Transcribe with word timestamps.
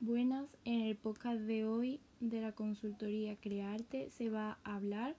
Buenas, 0.00 0.56
en 0.64 0.82
el 0.82 0.96
podcast 0.96 1.40
de 1.40 1.64
hoy 1.66 1.98
de 2.20 2.40
la 2.40 2.52
consultoría 2.52 3.34
Crearte 3.34 4.10
se 4.10 4.30
va 4.30 4.60
a 4.62 4.76
hablar 4.76 5.16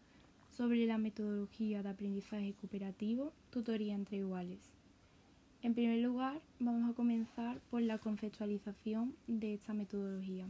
sobre 0.55 0.86
la 0.86 0.98
metodología 0.98 1.84
de 1.84 1.89
aprendizaje 1.89 2.54
cooperativo, 2.54 3.34
tutoría 3.50 3.94
entre 3.94 4.20
iguales. 4.20 4.62
En 5.63 5.73
primer 5.73 6.00
lugar, 6.00 6.42
vamos 6.60 6.89
a 6.89 6.94
comenzar 6.94 7.60
por 7.70 7.81
la 7.81 7.97
conceptualización 7.97 9.18
de 9.28 9.54
esta 9.54 9.73
metodología. 9.73 10.47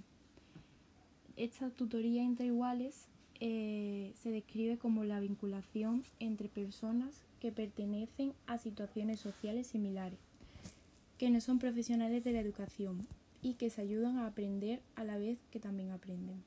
Esta 1.35 1.71
tutoría 1.71 2.21
entre 2.21 2.45
iguales 2.45 3.07
eh, 3.39 4.13
se 4.13 4.29
describe 4.29 4.77
como 4.77 5.05
la 5.05 5.19
vinculación 5.19 6.03
entre 6.19 6.49
personas 6.49 7.25
que 7.39 7.51
pertenecen 7.51 8.33
a 8.45 8.59
situaciones 8.59 9.19
sociales 9.19 9.65
similares, 9.65 10.19
que 11.17 11.31
no 11.31 11.41
son 11.41 11.57
profesionales 11.57 12.23
de 12.23 12.33
la 12.33 12.41
educación 12.41 13.07
y 13.41 13.53
que 13.53 13.69
se 13.69 13.81
ayudan 13.81 14.17
a 14.17 14.27
aprender 14.27 14.81
a 14.95 15.03
la 15.03 15.17
vez 15.17 15.39
que 15.51 15.59
también 15.59 15.91
aprenden. 15.91 16.43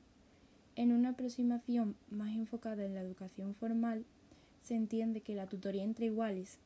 En 0.75 0.91
una 0.91 1.09
aproximación 1.09 1.95
más 2.09 2.35
enfocada 2.35 2.85
en 2.85 2.95
la 2.95 3.01
educación 3.01 3.55
formal, 3.55 4.05
se 4.61 4.75
entiende 4.75 5.21
que 5.21 5.35
la 5.35 5.47
tutoría 5.47 5.83
entre 5.83 6.07
iguales, 6.07 6.57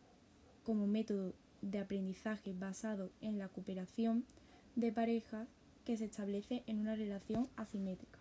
como 0.63 0.87
método 0.87 1.33
de 1.61 1.79
aprendizaje 1.79 2.53
basado 2.53 3.09
en 3.21 3.37
la 3.37 3.49
cooperación 3.49 4.23
de 4.75 4.91
parejas 4.91 5.47
que 5.85 5.97
se 5.97 6.05
establece 6.05 6.63
en 6.67 6.79
una 6.79 6.95
relación 6.95 7.47
asimétrica, 7.55 8.19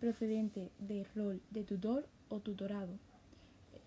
procedente 0.00 0.70
del 0.78 1.04
rol 1.14 1.40
de 1.50 1.64
tutor 1.64 2.08
o 2.28 2.40
tutorado, 2.40 2.92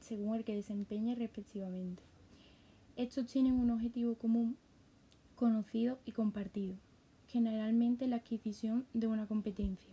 según 0.02 0.36
el 0.36 0.44
que 0.44 0.56
desempeñe 0.56 1.16
respectivamente. 1.16 2.04
Estos 2.96 3.28
tienen 3.28 3.54
un 3.54 3.72
objetivo 3.72 4.16
común, 4.16 4.58
conocido 5.36 5.98
y 6.06 6.12
compartido, 6.12 6.76
generalmente 7.34 8.06
la 8.06 8.18
adquisición 8.18 8.86
de 8.94 9.08
una 9.08 9.26
competencia, 9.26 9.90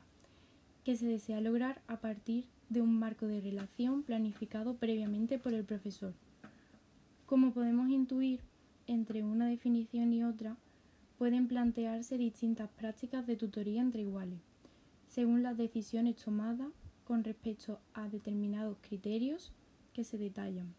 que 0.84 0.94
se 0.94 1.06
desea 1.06 1.40
lograr 1.40 1.80
a 1.86 1.96
partir 1.96 2.44
de 2.68 2.82
un 2.82 2.98
marco 2.98 3.26
de 3.26 3.40
relación 3.40 4.02
planificado 4.02 4.74
previamente 4.74 5.38
por 5.38 5.54
el 5.54 5.64
profesor. 5.64 6.12
Como 7.24 7.54
podemos 7.54 7.88
intuir, 7.88 8.40
entre 8.86 9.22
una 9.22 9.48
definición 9.48 10.12
y 10.12 10.22
otra 10.22 10.58
pueden 11.16 11.48
plantearse 11.48 12.18
distintas 12.18 12.68
prácticas 12.68 13.26
de 13.26 13.36
tutoría 13.36 13.80
entre 13.80 14.02
iguales, 14.02 14.40
según 15.08 15.42
las 15.42 15.56
decisiones 15.56 16.16
tomadas 16.16 16.68
con 17.04 17.24
respecto 17.24 17.80
a 17.94 18.10
determinados 18.10 18.76
criterios 18.82 19.50
que 19.94 20.04
se 20.04 20.18
detallan. 20.18 20.74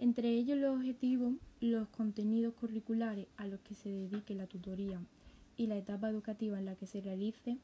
Entre 0.00 0.30
ellos 0.30 0.58
los 0.58 0.76
objetivos, 0.76 1.34
los 1.60 1.86
contenidos 1.88 2.54
curriculares 2.54 3.28
a 3.36 3.46
los 3.46 3.60
que 3.60 3.76
se 3.76 3.88
dedique 3.88 4.34
la 4.34 4.48
tutoría 4.48 5.00
y 5.56 5.66
la 5.66 5.76
etapa 5.76 6.10
educativa 6.10 6.58
en 6.58 6.66
la 6.66 6.76
que 6.76 6.86
se 6.86 7.00
realice, 7.00 7.58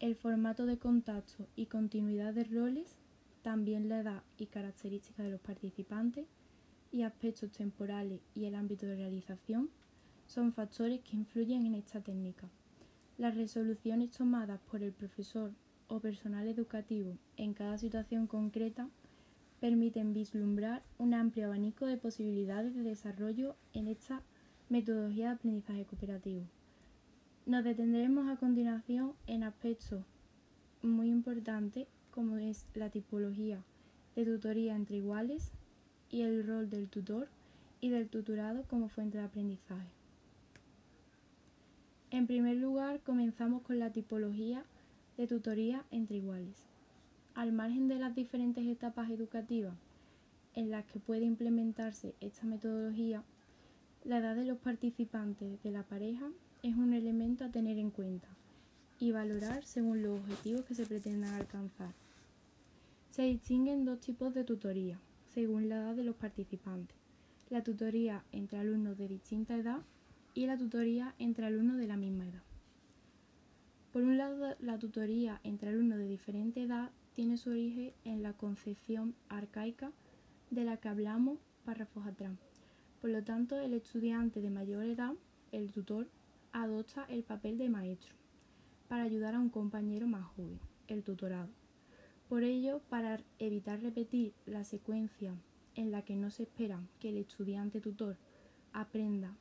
el 0.00 0.14
formato 0.14 0.66
de 0.66 0.78
contacto 0.78 1.46
y 1.56 1.66
continuidad 1.66 2.34
de 2.34 2.44
roles, 2.44 2.96
también 3.42 3.88
la 3.88 4.00
edad 4.00 4.22
y 4.36 4.46
características 4.46 5.24
de 5.24 5.32
los 5.32 5.40
participantes 5.40 6.26
y 6.92 7.02
aspectos 7.02 7.50
temporales 7.52 8.20
y 8.34 8.44
el 8.44 8.54
ámbito 8.54 8.86
de 8.86 8.96
realización 8.96 9.70
son 10.26 10.52
factores 10.52 11.00
que 11.00 11.16
influyen 11.16 11.66
en 11.66 11.74
esta 11.74 12.00
técnica. 12.00 12.48
Las 13.16 13.36
resoluciones 13.36 14.10
tomadas 14.10 14.60
por 14.70 14.82
el 14.82 14.92
profesor 14.92 15.52
o 15.88 16.00
personal 16.00 16.46
educativo 16.46 17.16
en 17.36 17.54
cada 17.54 17.78
situación 17.78 18.26
concreta 18.26 18.88
permiten 19.60 20.12
vislumbrar 20.12 20.82
un 20.98 21.14
amplio 21.14 21.46
abanico 21.46 21.86
de 21.86 21.96
posibilidades 21.96 22.74
de 22.74 22.82
desarrollo 22.82 23.56
en 23.72 23.88
esta 23.88 24.22
metodología 24.68 25.28
de 25.28 25.34
aprendizaje 25.34 25.84
cooperativo. 25.84 26.44
Nos 27.48 27.64
detendremos 27.64 28.28
a 28.28 28.36
continuación 28.36 29.14
en 29.26 29.42
aspectos 29.42 30.04
muy 30.82 31.08
importantes 31.08 31.88
como 32.10 32.36
es 32.36 32.66
la 32.74 32.90
tipología 32.90 33.64
de 34.14 34.26
tutoría 34.26 34.76
entre 34.76 34.98
iguales 34.98 35.50
y 36.10 36.20
el 36.20 36.46
rol 36.46 36.68
del 36.68 36.90
tutor 36.90 37.26
y 37.80 37.88
del 37.88 38.10
tutorado 38.10 38.64
como 38.64 38.90
fuente 38.90 39.16
de 39.16 39.24
aprendizaje. 39.24 39.88
En 42.10 42.26
primer 42.26 42.58
lugar, 42.58 43.00
comenzamos 43.00 43.62
con 43.62 43.78
la 43.78 43.92
tipología 43.92 44.62
de 45.16 45.26
tutoría 45.26 45.86
entre 45.90 46.18
iguales. 46.18 46.66
Al 47.34 47.52
margen 47.52 47.88
de 47.88 47.98
las 47.98 48.14
diferentes 48.14 48.66
etapas 48.66 49.08
educativas 49.08 49.74
en 50.54 50.70
las 50.70 50.84
que 50.84 51.00
puede 51.00 51.24
implementarse 51.24 52.14
esta 52.20 52.44
metodología, 52.44 53.22
la 54.04 54.18
edad 54.18 54.36
de 54.36 54.44
los 54.44 54.58
participantes 54.58 55.62
de 55.62 55.70
la 55.70 55.84
pareja 55.84 56.30
es 56.62 56.74
un 56.74 56.92
elemento 56.92 57.44
a 57.44 57.50
tener 57.50 57.78
en 57.78 57.90
cuenta 57.90 58.28
y 58.98 59.12
valorar 59.12 59.64
según 59.64 60.02
los 60.02 60.20
objetivos 60.20 60.64
que 60.64 60.74
se 60.74 60.86
pretendan 60.86 61.34
alcanzar. 61.34 61.94
Se 63.10 63.22
distinguen 63.22 63.84
dos 63.84 64.00
tipos 64.00 64.34
de 64.34 64.44
tutoría, 64.44 64.98
según 65.32 65.68
la 65.68 65.76
edad 65.76 65.94
de 65.94 66.04
los 66.04 66.16
participantes. 66.16 66.96
La 67.50 67.62
tutoría 67.62 68.24
entre 68.32 68.58
alumnos 68.58 68.98
de 68.98 69.08
distinta 69.08 69.56
edad 69.56 69.80
y 70.34 70.46
la 70.46 70.58
tutoría 70.58 71.14
entre 71.18 71.46
alumnos 71.46 71.78
de 71.78 71.86
la 71.86 71.96
misma 71.96 72.26
edad. 72.26 72.42
Por 73.92 74.02
un 74.02 74.18
lado, 74.18 74.54
la 74.60 74.78
tutoría 74.78 75.40
entre 75.44 75.70
alumnos 75.70 75.98
de 75.98 76.08
diferente 76.08 76.62
edad 76.62 76.90
tiene 77.14 77.36
su 77.36 77.50
origen 77.50 77.92
en 78.04 78.22
la 78.22 78.32
concepción 78.34 79.14
arcaica 79.28 79.92
de 80.50 80.64
la 80.64 80.76
que 80.76 80.88
hablamos 80.88 81.38
párrafos 81.64 82.06
atrás. 82.06 82.38
Por 83.00 83.10
lo 83.10 83.22
tanto, 83.24 83.58
el 83.58 83.74
estudiante 83.74 84.40
de 84.40 84.50
mayor 84.50 84.84
edad, 84.84 85.14
el 85.52 85.72
tutor, 85.72 86.08
adopta 86.62 87.04
el 87.08 87.22
papel 87.22 87.58
de 87.58 87.68
maestro 87.68 88.14
para 88.88 89.02
ayudar 89.02 89.34
a 89.34 89.40
un 89.40 89.50
compañero 89.50 90.06
más 90.06 90.24
joven, 90.24 90.60
el 90.88 91.02
tutorado. 91.02 91.50
Por 92.28 92.42
ello, 92.42 92.80
para 92.88 93.20
evitar 93.38 93.80
repetir 93.80 94.34
la 94.46 94.64
secuencia 94.64 95.34
en 95.74 95.90
la 95.90 96.02
que 96.02 96.16
no 96.16 96.30
se 96.30 96.44
espera 96.44 96.80
que 96.98 97.10
el 97.10 97.16
estudiante 97.16 97.80
tutor 97.80 98.16
aprenda 98.72 99.36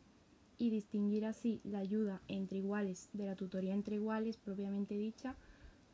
y 0.57 0.69
distinguir 0.69 1.25
así 1.25 1.61
la 1.63 1.79
ayuda 1.79 2.21
entre 2.27 2.59
iguales 2.59 3.09
de 3.13 3.25
la 3.25 3.35
tutoría 3.35 3.73
entre 3.73 3.95
iguales 3.95 4.37
propiamente 4.37 4.95
dicha, 4.95 5.35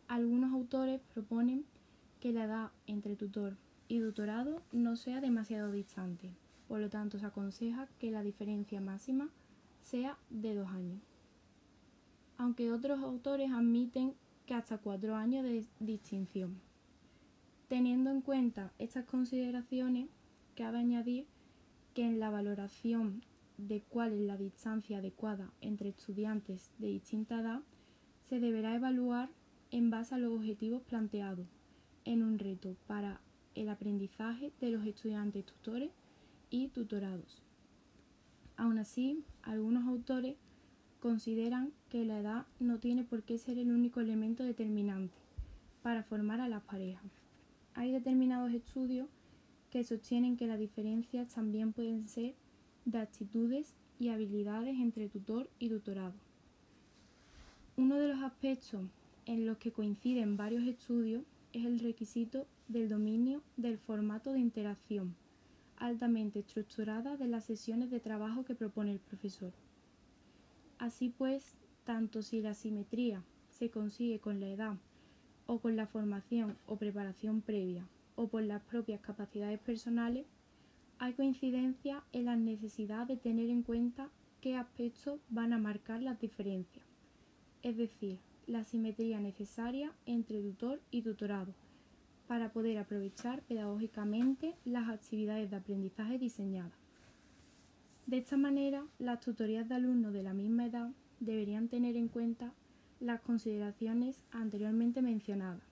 algunos 0.07 0.53
autores 0.53 1.01
proponen 1.13 1.65
que 2.19 2.31
la 2.31 2.45
edad 2.45 2.71
entre 2.87 3.15
tutor 3.15 3.57
y 3.87 3.99
tutorado 3.99 4.61
no 4.71 4.95
sea 4.95 5.21
demasiado 5.21 5.71
distante, 5.71 6.31
por 6.67 6.79
lo 6.79 6.89
tanto 6.89 7.19
se 7.19 7.25
aconseja 7.25 7.87
que 7.99 8.11
la 8.11 8.23
diferencia 8.23 8.81
máxima 8.81 9.29
sea 9.81 10.17
de 10.29 10.55
dos 10.55 10.69
años. 10.69 11.12
Aunque 12.43 12.73
otros 12.73 12.99
autores 12.99 13.53
admiten 13.53 14.15
que 14.45 14.53
hasta 14.53 14.77
cuatro 14.77 15.15
años 15.15 15.45
de 15.45 15.65
distinción. 15.79 16.59
Teniendo 17.69 18.09
en 18.09 18.19
cuenta 18.19 18.73
estas 18.79 19.05
consideraciones, 19.05 20.09
cabe 20.53 20.79
añadir 20.79 21.25
que 21.93 22.03
en 22.03 22.19
la 22.19 22.29
valoración 22.29 23.23
de 23.57 23.81
cuál 23.83 24.11
es 24.11 24.19
la 24.19 24.35
distancia 24.35 24.97
adecuada 24.97 25.53
entre 25.61 25.87
estudiantes 25.87 26.69
de 26.79 26.87
distinta 26.87 27.39
edad, 27.39 27.61
se 28.27 28.41
deberá 28.41 28.75
evaluar 28.75 29.29
en 29.71 29.89
base 29.89 30.13
a 30.13 30.17
los 30.17 30.33
objetivos 30.33 30.81
planteados 30.81 31.47
en 32.03 32.23
un 32.23 32.39
reto 32.39 32.75
para 32.87 33.21
el 33.55 33.69
aprendizaje 33.69 34.51
de 34.59 34.69
los 34.69 34.85
estudiantes 34.85 35.45
tutores 35.45 35.91
y 36.49 36.67
tutorados. 36.67 37.41
Aún 38.57 38.79
así, 38.79 39.23
algunos 39.43 39.87
autores 39.87 40.35
consideran 41.03 41.73
que 41.89 42.05
la 42.05 42.21
edad 42.21 42.45
no 42.61 42.79
tiene 42.79 43.03
por 43.03 43.23
qué 43.23 43.37
ser 43.37 43.57
el 43.57 43.71
único 43.71 43.99
elemento 43.99 44.45
determinante 44.45 45.17
para 45.81 46.01
formar 46.01 46.39
a 46.39 46.47
las 46.47 46.63
parejas. 46.63 47.11
Hay 47.73 47.91
determinados 47.91 48.53
estudios 48.53 49.09
que 49.69 49.83
sostienen 49.83 50.37
que 50.37 50.47
las 50.47 50.57
diferencias 50.57 51.27
también 51.27 51.73
pueden 51.73 52.07
ser 52.07 52.35
de 52.85 52.99
actitudes 52.99 53.75
y 53.99 54.09
habilidades 54.09 54.79
entre 54.79 55.09
tutor 55.09 55.49
y 55.59 55.67
tutorado. 55.67 56.13
Uno 57.75 57.97
de 57.97 58.07
los 58.07 58.23
aspectos 58.23 58.85
en 59.25 59.45
los 59.45 59.57
que 59.57 59.73
coinciden 59.73 60.37
varios 60.37 60.65
estudios 60.65 61.23
es 61.51 61.65
el 61.65 61.81
requisito 61.81 62.47
del 62.69 62.87
dominio 62.87 63.43
del 63.57 63.77
formato 63.77 64.31
de 64.31 64.39
interacción 64.39 65.15
altamente 65.75 66.39
estructurada 66.39 67.17
de 67.17 67.27
las 67.27 67.43
sesiones 67.43 67.91
de 67.91 67.99
trabajo 67.99 68.45
que 68.45 68.55
propone 68.55 68.93
el 68.93 68.99
profesor. 68.99 69.51
Así 70.83 71.07
pues, 71.07 71.55
tanto 71.85 72.21
si 72.21 72.41
la 72.41 72.53
simetría 72.53 73.23
se 73.47 73.69
consigue 73.69 74.19
con 74.19 74.41
la 74.41 74.49
edad 74.49 74.77
o 75.45 75.59
con 75.59 75.77
la 75.77 75.87
formación 75.87 76.57
o 76.65 76.75
preparación 76.75 77.39
previa 77.39 77.87
o 78.15 78.27
por 78.27 78.43
las 78.43 78.61
propias 78.63 78.99
capacidades 78.99 79.59
personales, 79.59 80.25
hay 80.99 81.13
coincidencia 81.13 82.03
en 82.11 82.25
la 82.25 82.35
necesidad 82.35 83.07
de 83.07 83.15
tener 83.15 83.49
en 83.49 83.63
cuenta 83.63 84.09
qué 84.41 84.57
aspectos 84.57 85.21
van 85.29 85.53
a 85.53 85.57
marcar 85.57 86.01
las 86.01 86.19
diferencias, 86.19 86.85
es 87.61 87.77
decir, 87.77 88.19
la 88.45 88.65
simetría 88.65 89.21
necesaria 89.21 89.93
entre 90.05 90.41
tutor 90.41 90.81
y 90.91 91.01
tutorado, 91.01 91.53
para 92.27 92.51
poder 92.51 92.77
aprovechar 92.77 93.41
pedagógicamente 93.43 94.53
las 94.65 94.89
actividades 94.89 95.49
de 95.49 95.55
aprendizaje 95.55 96.19
diseñadas. 96.19 96.82
De 98.05 98.17
esta 98.17 98.35
manera, 98.35 98.85
las 98.99 99.21
tutorías 99.21 99.69
de 99.69 99.75
alumnos 99.75 100.11
de 100.11 100.23
la 100.23 100.33
misma 100.33 100.65
edad 100.65 100.91
deberían 101.21 101.69
tener 101.69 101.95
en 101.95 102.09
cuenta 102.09 102.53
las 102.99 103.21
consideraciones 103.21 104.21
anteriormente 104.31 105.01
mencionadas 105.01 105.63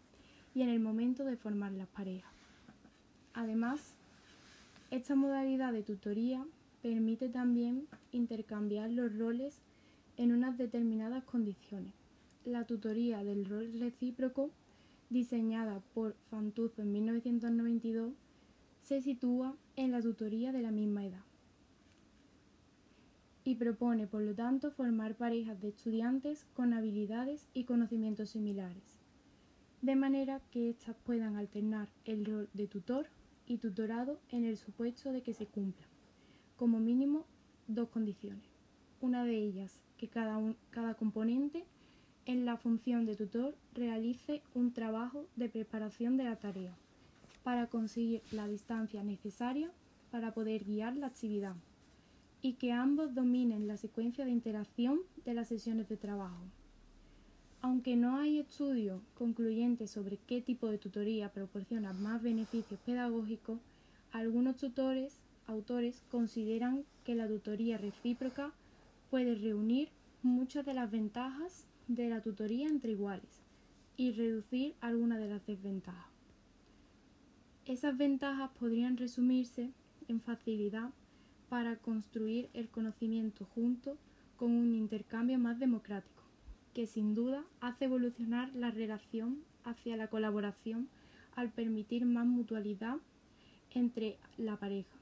y 0.55 0.61
en 0.61 0.69
el 0.69 0.79
momento 0.79 1.25
de 1.25 1.35
formar 1.35 1.73
las 1.73 1.89
parejas. 1.89 2.31
Además, 3.33 3.95
esta 4.91 5.13
modalidad 5.15 5.73
de 5.73 5.83
tutoría 5.83 6.45
permite 6.81 7.27
también 7.27 7.87
intercambiar 8.13 8.89
los 8.91 9.13
roles 9.13 9.61
en 10.15 10.31
unas 10.31 10.57
determinadas 10.57 11.25
condiciones. 11.25 11.93
La 12.45 12.65
tutoría 12.65 13.25
del 13.25 13.45
rol 13.45 13.77
recíproco, 13.77 14.51
diseñada 15.09 15.81
por 15.93 16.15
Fantuzo 16.29 16.81
en 16.81 16.93
1992, 16.93 18.13
se 18.83 19.01
sitúa 19.01 19.53
en 19.75 19.91
la 19.91 20.01
tutoría 20.01 20.53
de 20.53 20.61
la 20.61 20.71
misma 20.71 21.05
edad 21.05 21.30
y 23.43 23.55
propone, 23.55 24.07
por 24.07 24.21
lo 24.21 24.35
tanto, 24.35 24.71
formar 24.71 25.15
parejas 25.15 25.59
de 25.61 25.69
estudiantes 25.69 26.45
con 26.53 26.73
habilidades 26.73 27.47
y 27.53 27.63
conocimientos 27.63 28.29
similares, 28.29 28.99
de 29.81 29.95
manera 29.95 30.41
que 30.51 30.69
éstas 30.69 30.95
puedan 31.03 31.35
alternar 31.35 31.89
el 32.05 32.25
rol 32.25 32.49
de 32.53 32.67
tutor 32.67 33.07
y 33.47 33.57
tutorado 33.57 34.19
en 34.29 34.45
el 34.45 34.57
supuesto 34.57 35.11
de 35.11 35.23
que 35.23 35.33
se 35.33 35.47
cumplan, 35.47 35.89
como 36.55 36.79
mínimo, 36.79 37.25
dos 37.67 37.89
condiciones. 37.89 38.45
Una 39.01 39.25
de 39.25 39.35
ellas, 39.35 39.81
que 39.97 40.07
cada, 40.07 40.39
cada 40.69 40.93
componente 40.93 41.65
en 42.25 42.45
la 42.45 42.57
función 42.57 43.05
de 43.05 43.15
tutor 43.15 43.55
realice 43.73 44.43
un 44.53 44.73
trabajo 44.73 45.25
de 45.35 45.49
preparación 45.49 46.17
de 46.17 46.25
la 46.25 46.35
tarea 46.35 46.75
para 47.43 47.67
conseguir 47.67 48.21
la 48.31 48.47
distancia 48.47 49.03
necesaria 49.03 49.71
para 50.11 50.33
poder 50.33 50.63
guiar 50.63 50.95
la 50.97 51.07
actividad 51.07 51.55
y 52.41 52.53
que 52.53 52.71
ambos 52.71 53.13
dominen 53.13 53.67
la 53.67 53.77
secuencia 53.77 54.25
de 54.25 54.31
interacción 54.31 54.99
de 55.25 55.33
las 55.33 55.47
sesiones 55.47 55.87
de 55.89 55.97
trabajo. 55.97 56.43
Aunque 57.61 57.95
no 57.95 58.17
hay 58.17 58.39
estudios 58.39 59.01
concluyentes 59.13 59.91
sobre 59.91 60.17
qué 60.27 60.41
tipo 60.41 60.67
de 60.67 60.79
tutoría 60.79 61.31
proporciona 61.31 61.93
más 61.93 62.23
beneficios 62.23 62.79
pedagógicos, 62.85 63.59
algunos 64.11 64.57
tutores, 64.57 65.19
autores 65.45 66.03
consideran 66.09 66.83
que 67.03 67.15
la 67.15 67.27
tutoría 67.27 67.77
recíproca 67.77 68.51
puede 69.11 69.35
reunir 69.35 69.89
muchas 70.23 70.65
de 70.65 70.73
las 70.73 70.89
ventajas 70.89 71.67
de 71.87 72.09
la 72.09 72.21
tutoría 72.21 72.67
entre 72.67 72.91
iguales 72.91 73.41
y 73.97 74.11
reducir 74.11 74.73
algunas 74.81 75.19
de 75.19 75.29
las 75.29 75.45
desventajas. 75.45 76.09
Esas 77.65 77.95
ventajas 77.97 78.49
podrían 78.59 78.97
resumirse 78.97 79.71
en 80.07 80.19
facilidad 80.19 80.89
para 81.51 81.75
construir 81.75 82.49
el 82.53 82.69
conocimiento 82.69 83.43
junto 83.43 83.97
con 84.37 84.51
un 84.51 84.73
intercambio 84.73 85.37
más 85.37 85.59
democrático, 85.59 86.23
que 86.73 86.87
sin 86.87 87.13
duda 87.13 87.43
hace 87.59 87.85
evolucionar 87.85 88.55
la 88.55 88.71
relación 88.71 89.43
hacia 89.65 89.97
la 89.97 90.07
colaboración 90.07 90.87
al 91.35 91.51
permitir 91.51 92.05
más 92.05 92.25
mutualidad 92.25 92.99
entre 93.71 94.17
la 94.37 94.55
pareja. 94.55 94.95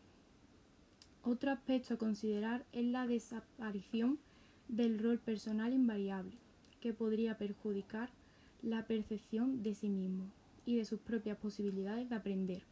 Otro 1.21 1.51
aspecto 1.51 1.93
a 1.93 1.97
considerar 1.97 2.65
es 2.71 2.85
la 2.85 3.05
desaparición 3.05 4.17
del 4.67 4.97
rol 4.97 5.19
personal 5.19 5.71
invariable, 5.71 6.35
que 6.81 6.93
podría 6.93 7.37
perjudicar 7.37 8.09
la 8.63 8.87
percepción 8.87 9.61
de 9.61 9.75
sí 9.75 9.89
mismo 9.89 10.31
y 10.65 10.77
de 10.77 10.85
sus 10.85 10.99
propias 10.99 11.37
posibilidades 11.37 12.09
de 12.09 12.15
aprender. 12.15 12.63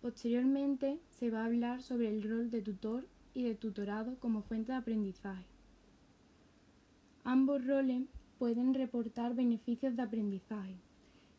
Posteriormente 0.00 1.00
se 1.10 1.28
va 1.30 1.42
a 1.42 1.46
hablar 1.46 1.82
sobre 1.82 2.08
el 2.08 2.22
rol 2.22 2.50
de 2.50 2.62
tutor 2.62 3.08
y 3.34 3.42
de 3.42 3.56
tutorado 3.56 4.16
como 4.20 4.42
fuente 4.42 4.70
de 4.70 4.78
aprendizaje. 4.78 5.44
Ambos 7.24 7.66
roles 7.66 8.04
pueden 8.38 8.74
reportar 8.74 9.34
beneficios 9.34 9.96
de 9.96 10.02
aprendizaje. 10.02 10.76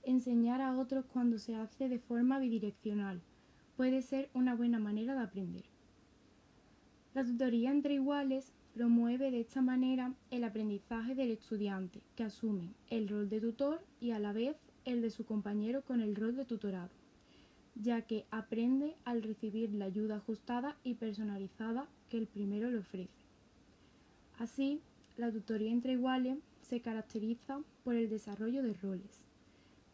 Enseñar 0.03 0.61
a 0.61 0.77
otros 0.77 1.05
cuando 1.05 1.37
se 1.37 1.55
hace 1.55 1.87
de 1.87 1.99
forma 1.99 2.37
bidireccional 2.37 3.21
puede 3.77 4.01
ser 4.01 4.29
una 4.33 4.55
buena 4.55 4.77
manera 4.77 5.15
de 5.15 5.21
aprender. 5.21 5.63
La 7.13 7.23
tutoría 7.23 7.71
entre 7.71 7.93
iguales 7.93 8.51
promueve 8.73 9.31
de 9.31 9.39
esta 9.39 9.61
manera 9.61 10.13
el 10.31 10.43
aprendizaje 10.43 11.15
del 11.15 11.31
estudiante, 11.31 12.01
que 12.15 12.23
asume 12.23 12.73
el 12.89 13.07
rol 13.07 13.29
de 13.29 13.39
tutor 13.39 13.81
y 14.01 14.11
a 14.11 14.19
la 14.19 14.33
vez 14.33 14.57
el 14.83 15.01
de 15.01 15.09
su 15.11 15.25
compañero 15.25 15.81
con 15.81 16.01
el 16.01 16.15
rol 16.15 16.35
de 16.35 16.45
tutorado 16.45 16.98
ya 17.81 18.01
que 18.01 18.25
aprende 18.29 18.95
al 19.05 19.23
recibir 19.23 19.73
la 19.73 19.85
ayuda 19.85 20.17
ajustada 20.17 20.77
y 20.83 20.95
personalizada 20.95 21.87
que 22.09 22.17
el 22.17 22.27
primero 22.27 22.69
le 22.69 22.79
ofrece. 22.79 23.25
Así, 24.37 24.81
la 25.17 25.31
tutoría 25.31 25.71
entre 25.71 25.93
iguales 25.93 26.37
se 26.61 26.81
caracteriza 26.81 27.61
por 27.83 27.95
el 27.95 28.09
desarrollo 28.09 28.61
de 28.61 28.73
roles, 28.73 29.21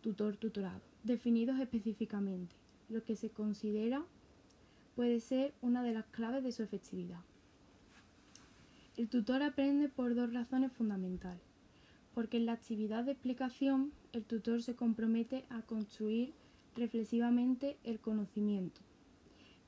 tutor-tutorado, 0.01 0.81
definidos 1.03 1.59
específicamente, 1.59 2.55
lo 2.89 3.03
que 3.03 3.15
se 3.15 3.29
considera 3.29 4.03
puede 4.95 5.19
ser 5.19 5.53
una 5.61 5.83
de 5.83 5.93
las 5.93 6.05
claves 6.05 6.43
de 6.43 6.51
su 6.51 6.63
efectividad. 6.63 7.21
El 8.97 9.09
tutor 9.09 9.43
aprende 9.43 9.89
por 9.89 10.15
dos 10.15 10.33
razones 10.33 10.71
fundamentales, 10.71 11.43
porque 12.13 12.37
en 12.37 12.45
la 12.45 12.53
actividad 12.53 13.03
de 13.03 13.11
explicación 13.11 13.91
el 14.13 14.23
tutor 14.23 14.63
se 14.63 14.75
compromete 14.75 15.45
a 15.49 15.61
construir 15.61 16.33
reflexivamente 16.75 17.77
el 17.83 17.99
conocimiento 17.99 18.81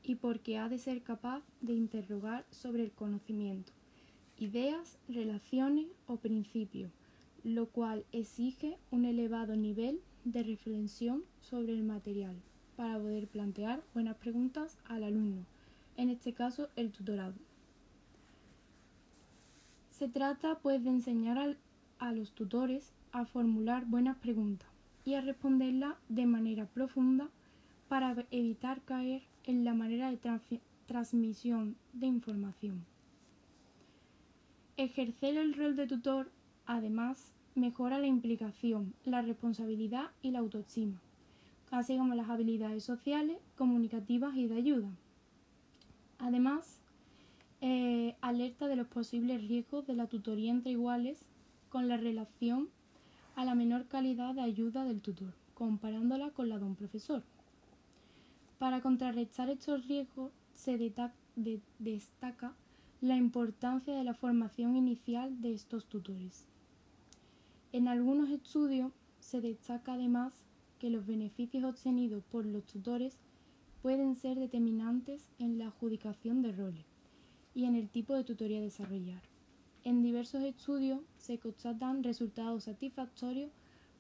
y 0.04 0.16
porque 0.16 0.58
ha 0.58 0.70
de 0.70 0.78
ser 0.78 1.02
capaz 1.02 1.44
de 1.62 1.74
interrogar 1.74 2.46
sobre 2.50 2.84
el 2.84 2.92
conocimiento, 2.92 3.74
ideas, 4.38 4.98
relaciones 5.08 5.88
o 6.06 6.18
principios, 6.18 6.92
lo 7.44 7.68
cual 7.68 8.06
exige 8.12 8.78
un 8.92 9.06
elevado 9.06 9.56
nivel 9.56 10.00
de 10.24 10.44
reflexión 10.44 11.24
sobre 11.42 11.74
el 11.74 11.84
material 11.84 12.36
para 12.76 12.98
poder 13.00 13.28
plantear 13.28 13.84
buenas 13.94 14.18
preguntas 14.18 14.78
al 14.86 15.04
alumno, 15.04 15.46
en 15.98 16.10
este 16.10 16.34
caso 16.34 16.70
el 16.76 16.92
tutorado. 16.92 17.36
Se 19.90 20.08
trata 20.08 20.60
pues 20.60 20.84
de 20.84 20.92
enseñar 20.92 21.58
a 22.00 22.12
los 22.12 22.32
tutores 22.34 22.94
a 23.12 23.26
formular 23.26 23.86
buenas 23.86 24.18
preguntas 24.18 24.77
y 25.08 25.16
a 25.16 25.22
responderla 25.22 25.98
de 26.10 26.26
manera 26.26 26.66
profunda 26.66 27.30
para 27.88 28.28
evitar 28.30 28.82
caer 28.82 29.22
en 29.46 29.64
la 29.64 29.74
manera 29.74 30.12
de 30.12 30.20
transmisión 30.86 31.78
de 31.94 32.08
información. 32.08 32.84
Ejercer 34.76 35.38
el 35.38 35.54
rol 35.54 35.78
de 35.78 35.88
tutor, 35.88 36.30
además, 36.66 37.32
mejora 37.56 38.00
la 38.00 38.08
implicación, 38.08 38.94
la 39.06 39.22
responsabilidad 39.22 40.12
y 40.22 40.32
la 40.32 40.40
autoestima, 40.40 41.00
así 41.72 41.96
como 41.96 42.14
las 42.14 42.30
habilidades 42.30 42.84
sociales, 42.84 43.38
comunicativas 43.56 44.36
y 44.36 44.48
de 44.48 44.56
ayuda. 44.56 44.90
Además, 46.20 46.82
eh, 47.62 48.18
alerta 48.20 48.68
de 48.68 48.76
los 48.76 48.88
posibles 48.88 49.48
riesgos 49.48 49.88
de 49.88 49.96
la 49.96 50.08
tutoría 50.08 50.52
entre 50.52 50.74
iguales 50.74 51.26
con 51.70 51.88
la 51.88 51.96
relación 51.96 52.68
a 53.38 53.46
la 53.46 53.54
menor 53.54 53.86
calidad 53.86 54.34
de 54.34 54.42
ayuda 54.42 54.84
del 54.84 55.00
tutor, 55.00 55.36
comparándola 55.54 56.32
con 56.32 56.50
la 56.50 56.58
de 56.58 56.66
un 56.66 56.76
profesor. 56.76 57.22
Para 58.58 58.82
contrarrestar 58.82 59.48
estos 59.52 59.88
riesgos 59.88 60.32
se 60.56 60.80
destaca 61.78 62.56
la 63.00 63.16
importancia 63.16 63.96
de 63.96 64.04
la 64.04 64.16
formación 64.16 64.76
inicial 64.76 65.40
de 65.40 65.54
estos 65.54 65.86
tutores. 65.86 66.48
En 67.74 67.88
algunos 67.88 68.32
estudios 68.32 68.92
se 69.20 69.40
destaca 69.40 69.94
además 69.94 70.34
que 70.80 70.90
los 70.90 71.06
beneficios 71.06 71.64
obtenidos 71.64 72.24
por 72.24 72.44
los 72.44 72.66
tutores 72.66 73.20
pueden 73.84 74.16
ser 74.16 74.40
determinantes 74.40 75.30
en 75.38 75.60
la 75.60 75.68
adjudicación 75.68 76.42
de 76.42 76.54
roles 76.54 76.86
y 77.54 77.66
en 77.66 77.76
el 77.76 77.88
tipo 77.88 78.16
de 78.16 78.24
tutoría 78.24 78.62
desarrollar. 78.62 79.22
En 79.88 80.04
diversos 80.04 80.44
estudios 80.44 81.00
se 81.18 81.40
constatan 81.40 82.04
resultados 82.04 82.66
satisfactorios 82.66 83.52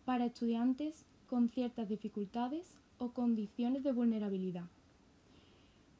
para 0.03 0.25
estudiantes 0.25 1.05
con 1.29 1.47
ciertas 1.47 1.87
dificultades 1.87 2.77
o 2.97 3.11
condiciones 3.11 3.83
de 3.83 3.93
vulnerabilidad. 3.93 4.65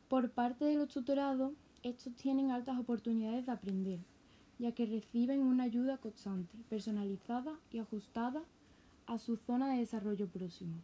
Por 0.10 0.30
parte 0.32 0.66
de 0.66 0.76
los 0.76 0.90
tutorados, 0.90 1.54
estos 1.84 2.14
tienen 2.16 2.52
altas 2.52 2.78
oportunidades 2.78 3.46
de 3.46 3.54
aprender, 3.54 4.00
ya 4.60 4.74
que 4.74 4.86
reciben 4.86 5.40
una 5.40 5.64
ayuda 5.64 5.96
constante, 6.00 6.58
personalizada 6.68 7.58
y 7.72 7.80
ajustada 7.80 8.44
a 9.06 9.18
su 9.20 9.38
zona 9.38 9.72
de 9.72 9.80
desarrollo 9.80 10.28
próximo. 10.28 10.82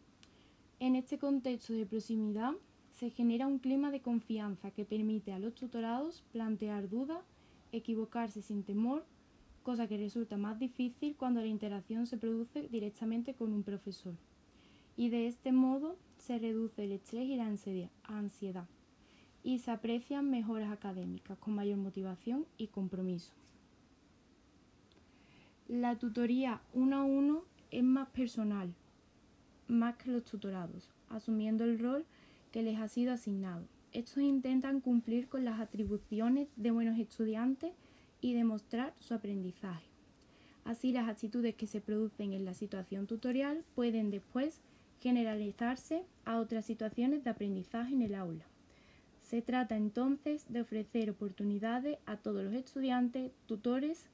En 0.79 0.95
este 0.95 1.17
contexto 1.17 1.73
de 1.73 1.85
proximidad, 1.85 2.53
se 2.93 3.09
genera 3.09 3.47
un 3.47 3.59
clima 3.59 3.91
de 3.91 4.01
confianza 4.01 4.71
que 4.71 4.85
permite 4.85 5.33
a 5.33 5.39
los 5.39 5.55
tutorados 5.55 6.23
plantear 6.31 6.87
dudas 6.87 7.32
equivocarse 7.73 8.41
sin 8.41 8.63
temor, 8.63 9.05
cosa 9.63 9.87
que 9.87 9.97
resulta 9.97 10.37
más 10.37 10.59
difícil 10.59 11.15
cuando 11.17 11.41
la 11.41 11.47
interacción 11.47 12.07
se 12.07 12.17
produce 12.17 12.69
directamente 12.69 13.33
con 13.33 13.51
un 13.51 13.63
profesor. 13.63 14.15
Y 14.95 15.09
de 15.09 15.27
este 15.27 15.51
modo 15.51 15.97
se 16.17 16.39
reduce 16.39 16.85
el 16.85 16.93
estrés 16.93 17.27
y 17.27 17.35
la 17.35 17.47
ansiedad 17.47 18.67
y 19.43 19.59
se 19.59 19.71
aprecian 19.71 20.29
mejoras 20.29 20.71
académicas 20.71 21.37
con 21.37 21.53
mayor 21.53 21.77
motivación 21.77 22.45
y 22.57 22.67
compromiso. 22.67 23.33
La 25.67 25.97
tutoría 25.97 26.61
uno 26.73 26.97
a 26.97 27.03
uno 27.03 27.43
es 27.71 27.83
más 27.83 28.09
personal, 28.09 28.73
más 29.67 29.97
que 29.97 30.11
los 30.11 30.23
tutorados, 30.23 30.89
asumiendo 31.09 31.63
el 31.63 31.79
rol 31.79 32.05
que 32.51 32.63
les 32.63 32.79
ha 32.79 32.87
sido 32.87 33.11
asignado. 33.13 33.65
Estos 33.93 34.23
intentan 34.23 34.81
cumplir 34.81 35.29
con 35.29 35.45
las 35.45 35.59
atribuciones 35.59 36.47
de 36.55 36.71
buenos 36.71 36.97
estudiantes 36.97 37.73
y 38.21 38.33
demostrar 38.33 38.95
su 38.99 39.13
aprendizaje. 39.13 39.85
Así 40.65 40.91
las 40.91 41.07
actitudes 41.07 41.53
que 41.53 41.67
se 41.67 41.79
producen 41.79 42.33
en 42.33 42.43
la 42.43 42.55
situación 42.55 43.05
tutorial 43.05 43.63
pueden 43.75 44.09
después 44.09 44.61
generalizarse 44.99 46.05
a 46.25 46.39
otras 46.39 46.65
situaciones 46.65 47.23
de 47.23 47.29
aprendizaje 47.29 47.93
en 47.93 48.01
el 48.01 48.15
aula. 48.15 48.45
Se 49.21 49.43
trata 49.43 49.77
entonces 49.77 50.45
de 50.49 50.61
ofrecer 50.61 51.11
oportunidades 51.11 51.99
a 52.07 52.17
todos 52.17 52.43
los 52.43 52.53
estudiantes, 52.53 53.31
tutores 53.45 54.07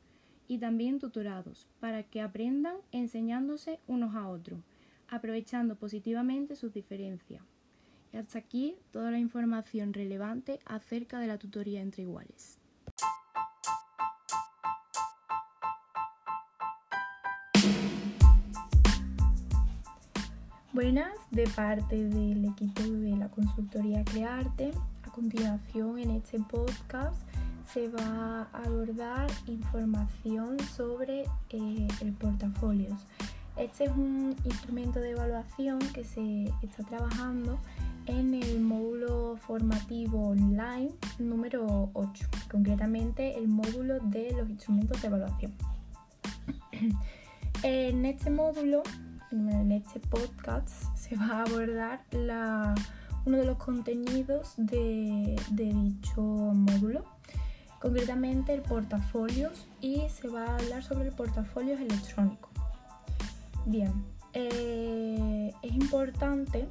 y 0.49 0.57
también 0.57 0.99
tutorados 0.99 1.67
para 1.79 2.03
que 2.03 2.19
aprendan 2.19 2.75
enseñándose 2.91 3.79
unos 3.87 4.13
a 4.15 4.27
otros, 4.27 4.59
aprovechando 5.07 5.75
positivamente 5.75 6.57
sus 6.57 6.73
diferencias. 6.73 7.43
Y 8.11 8.17
hasta 8.17 8.39
aquí 8.39 8.75
toda 8.91 9.11
la 9.11 9.19
información 9.19 9.93
relevante 9.93 10.59
acerca 10.65 11.19
de 11.19 11.27
la 11.27 11.37
tutoría 11.37 11.81
entre 11.81 12.03
iguales. 12.03 12.57
Buenas, 20.73 21.11
de 21.31 21.45
parte 21.55 22.05
del 22.05 22.45
equipo 22.45 22.81
de 22.83 23.15
la 23.17 23.29
consultoría 23.29 24.03
Crearte. 24.05 24.71
A 25.03 25.11
continuación, 25.11 25.99
en 25.99 26.11
este 26.11 26.39
podcast 26.39 27.21
se 27.71 27.89
va 27.89 28.47
a 28.53 28.63
abordar 28.63 29.27
información 29.47 30.57
sobre 30.75 31.25
eh, 31.49 31.87
el 32.01 32.13
portafolios. 32.13 32.99
Este 33.57 33.83
es 33.83 33.91
un 33.91 34.35
instrumento 34.45 34.99
de 34.99 35.11
evaluación 35.11 35.79
que 35.93 36.03
se 36.05 36.45
está 36.63 36.83
trabajando 36.83 37.59
en 38.09 38.33
el 38.33 38.59
módulo 38.59 39.37
formativo 39.37 40.29
online 40.29 40.91
número 41.19 41.91
8, 41.93 42.27
concretamente 42.49 43.37
el 43.37 43.47
módulo 43.47 43.99
de 43.99 44.31
los 44.31 44.49
instrumentos 44.49 44.99
de 45.01 45.07
evaluación. 45.07 45.53
en 47.63 48.05
este 48.05 48.31
módulo 48.31 48.81
en 49.31 49.71
este 49.71 49.99
podcast 49.99 50.97
se 50.97 51.15
va 51.15 51.27
a 51.27 51.41
abordar 51.43 52.01
uno 53.25 53.37
de 53.37 53.45
los 53.45 53.57
contenidos 53.57 54.53
de, 54.57 55.35
dicho 55.51 56.21
módulo, 56.21 57.05
concretamente 57.79 58.55
el 58.55 58.63
portafolios 58.63 59.67
y 59.81 60.01
se 60.09 60.27
va 60.29 60.45
a 60.45 60.55
hablar 60.55 60.83
sobre 60.83 61.09
el 61.09 61.13
portafolios 61.13 61.79
electrónico. 61.79 62.49
Bien, 63.67 63.93
eh, 64.33 65.53
es 65.61 65.73
importante 65.73 66.67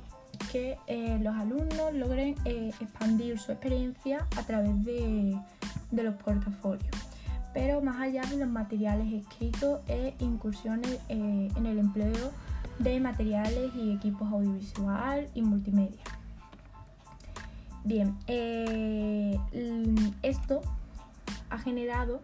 que 0.50 0.78
eh, 0.86 1.18
los 1.20 1.34
alumnos 1.36 1.92
logren 1.94 2.34
eh, 2.44 2.70
expandir 2.80 3.38
su 3.38 3.52
experiencia 3.52 4.26
a 4.36 4.42
través 4.42 4.84
de, 4.84 5.38
los 5.92 6.14
portafolios 6.16 6.90
pero 7.54 7.80
más 7.80 8.00
allá 8.00 8.22
de 8.22 8.36
los 8.36 8.48
materiales 8.48 9.12
escritos 9.12 9.80
e 9.88 10.14
incursiones 10.20 11.00
en 11.08 11.66
el 11.66 11.78
empleo 11.78 12.30
de 12.78 13.00
materiales 13.00 13.74
y 13.74 13.92
equipos 13.92 14.30
audiovisual 14.30 15.28
y 15.34 15.42
multimedia. 15.42 15.98
Bien, 17.84 18.16
eh, 18.26 19.38
esto 20.22 20.60
ha 21.50 21.58
generado 21.58 22.20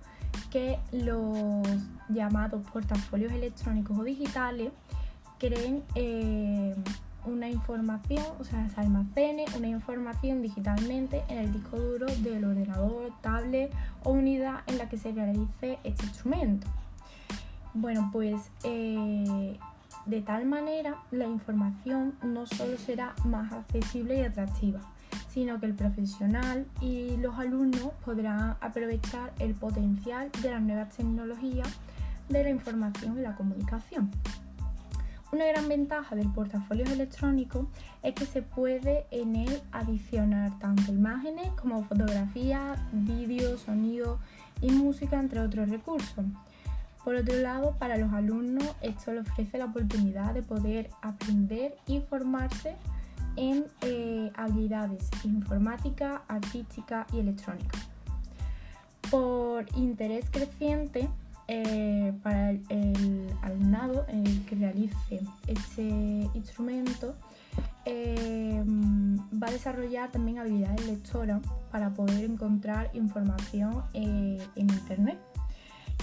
que 0.51 0.79
los 0.93 1.67
llamados 2.09 2.63
portafolios 2.71 3.33
electrónicos 3.33 3.99
o 3.99 4.05
digitales 4.05 4.73
creen 5.39 5.83
eh, 5.95 6.75
una 7.27 7.49
información, 7.49 8.25
o 8.39 8.45
sea, 8.45 8.69
se 8.69 8.81
almacene 8.81 9.45
una 9.57 9.69
información 9.69 10.43
digitalmente 10.43 11.23
en 11.29 11.39
el 11.39 11.53
disco 11.53 11.79
duro 11.79 12.07
del 12.07 12.45
ordenador, 12.45 13.13
tablet 13.21 13.73
o 14.03 14.13
unidad 14.13 14.61
en 14.67 14.79
la 14.79 14.89
que 14.89 14.99
se 14.99 15.13
realice 15.13 15.79
este 15.85 16.05
instrumento. 16.05 16.67
Bueno, 17.73 18.11
pues 18.13 18.41
eh, 18.63 19.59
de 20.07 20.21
tal 20.21 20.45
manera, 20.45 20.97
la 21.11 21.27
información 21.27 22.15
no 22.23 22.47
solo 22.47 22.77
será 22.77 23.15
más 23.25 23.53
accesible 23.53 24.19
y 24.19 24.23
atractiva, 24.23 24.81
sino 25.31 25.59
que 25.59 25.67
el 25.67 25.75
profesional 25.75 26.67
y 26.81 27.17
los 27.17 27.39
alumnos 27.39 27.91
podrán 28.05 28.57
aprovechar 28.61 29.33
el 29.39 29.55
potencial 29.55 30.31
de 30.43 30.51
las 30.51 30.63
nuevas 30.63 30.91
tecnologías 30.91 31.69
de 32.29 32.45
la 32.45 32.51
información 32.51 33.19
y 33.19 33.23
la 33.23 33.35
comunicación. 33.35 34.11
Una 35.35 35.47
gran 35.47 35.67
ventaja 35.67 36.15
del 36.15 36.29
portafolio 36.29 36.85
electrónico 36.85 37.67
es 38.05 38.15
que 38.15 38.25
se 38.25 38.41
puede 38.41 39.05
en 39.11 39.35
él 39.35 39.63
adicionar 39.73 40.57
tanto 40.61 40.93
imágenes 40.93 41.49
como 41.61 41.83
fotografías, 41.83 42.79
vídeos, 42.93 43.63
sonido 43.63 44.21
y 44.61 44.71
música, 44.71 45.19
entre 45.19 45.41
otros 45.41 45.69
recursos. 45.71 46.25
Por 47.03 47.17
otro 47.17 47.37
lado, 47.39 47.75
para 47.81 47.97
los 47.97 48.13
alumnos 48.13 48.77
esto 48.81 49.13
les 49.13 49.29
ofrece 49.29 49.59
la 49.59 49.65
oportunidad 49.65 50.35
de 50.35 50.45
poder 50.45 50.91
aprender 51.03 51.75
y 51.89 51.99
formarse 51.99 52.77
en 53.35 53.65
eh, 53.81 54.31
habilidades 54.37 55.11
informática, 55.25 56.23
artística 56.29 57.09
y 57.13 57.19
electrónica. 57.19 57.77
Por 59.11 59.67
interés 59.77 60.27
creciente 60.31 61.09
eh, 61.49 62.13
para 62.23 62.51
el, 62.51 63.27
alumnado 63.43 64.07
el 64.09 64.45
que 64.47 64.57
realice 64.57 65.21
este 65.47 65.83
instrumento, 66.35 67.15
eh, 67.85 68.63
va 68.67 69.49
a 69.49 69.51
desarrollar 69.51 70.11
también 70.11 70.39
habilidades 70.39 70.87
lectoras 70.87 71.41
para 71.71 71.91
poder 71.91 72.25
encontrar 72.25 72.91
información 72.95 73.83
en 73.93 74.41
Internet 74.57 75.19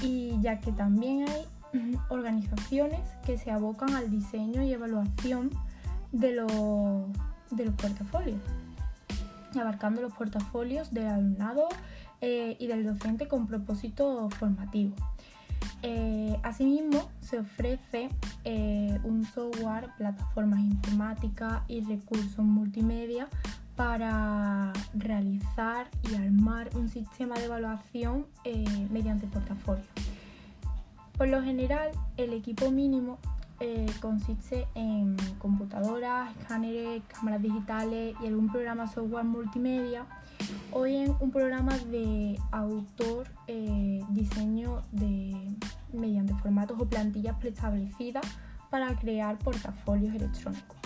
y 0.02 0.40
ya 0.42 0.60
que 0.60 0.72
también 0.72 1.26
hay 1.28 1.46
organizaciones 2.10 3.00
que 3.26 3.38
se 3.38 3.52
abocan 3.52 3.94
al 3.96 4.10
diseño 4.10 4.64
y 4.64 4.74
evaluación 4.74 5.52
de 6.12 6.34
los, 6.34 6.52
de 7.52 7.66
los 7.66 7.76
portafolios, 7.76 8.40
abarcando 9.60 10.02
los 10.02 10.14
portafolios 10.14 10.92
del 10.92 11.08
alumnado 11.08 11.68
eh, 12.22 12.58
y 12.60 12.68
del 12.68 12.86
docente 12.86 13.28
con 13.28 13.48
propósito 13.48 14.30
formativo. 14.30 14.96
Eh, 15.84 16.38
asimismo, 16.44 17.10
se 17.22 17.40
ofrece 17.40 18.10
eh, 18.44 19.00
un 19.04 19.26
software, 19.26 19.90
plataformas 19.98 20.60
informáticas 20.60 21.64
y 21.68 21.82
recursos 21.82 22.46
multimedia 22.46 23.28
para 23.76 24.74
realizar 24.94 25.88
y 26.10 26.16
armar 26.16 26.70
un 26.76 26.88
sistema 26.90 27.36
de 27.36 27.46
evaluación 27.46 28.28
eh, 28.44 28.88
mediante 28.92 29.26
portafolio. 29.28 29.86
Por 31.18 31.30
lo 31.30 31.42
general, 31.42 31.92
el 32.18 32.34
equipo 32.34 32.70
mínimo 32.70 33.18
eh, 33.62 33.86
consiste 34.02 34.68
en 34.74 35.16
computadoras, 35.38 36.36
escáneres, 36.36 37.04
cámaras 37.08 37.42
digitales 37.44 38.16
y 38.22 38.26
algún 38.26 38.52
programa 38.52 38.88
software 38.88 39.24
multimedia 39.24 40.08
o 40.72 40.88
en 40.88 41.16
un 41.20 41.30
programa 41.30 41.78
de 41.78 42.40
autor 42.52 43.28
eh, 43.46 44.04
diseño 44.10 44.82
de, 44.92 45.36
mediante 45.94 46.34
formatos 46.34 46.82
o 46.82 46.86
plantillas 46.86 47.38
preestablecidas 47.38 48.26
para 48.72 48.96
crear 48.96 49.38
portafolios 49.38 50.16
electrónicos. 50.16 50.78